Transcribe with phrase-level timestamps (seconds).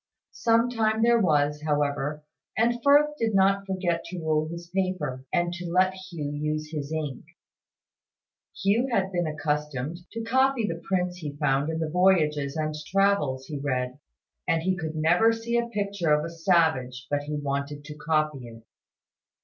[0.33, 2.23] Some time there was, however;
[2.57, 6.91] and Firth did not forget to rule his paper, and to let Hugh use his
[6.91, 7.23] ink.
[8.63, 13.45] Hugh had been accustomed to copy the prints he found in the Voyages and Travels
[13.45, 13.99] he read;
[14.47, 18.47] and he could never see a picture of a savage but he wanted to copy
[18.47, 18.63] it.